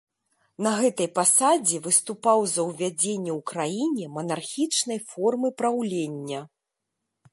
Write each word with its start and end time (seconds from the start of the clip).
На 0.67 0.69
гэтай 0.83 1.09
пасадзе 1.17 1.77
выступаў 1.87 2.39
за 2.53 2.61
ўвядзенне 2.69 3.31
ў 3.35 3.37
краіне 3.53 4.05
манархічнай 4.17 4.99
формы 5.11 5.47
праўлення. 5.61 6.41